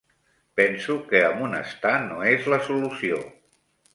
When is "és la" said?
2.33-2.61